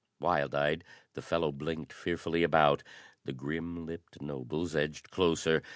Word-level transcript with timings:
Wild 0.19 0.55
eyed, 0.55 0.83
the 1.13 1.21
fellow 1.21 1.51
blinked 1.51 1.93
fearfully 1.93 2.41
about. 2.41 2.81
The 3.25 3.33
grim 3.33 3.85
lipped 3.85 4.19
nobles 4.19 4.75
edged 4.75 5.11
closer. 5.11 5.61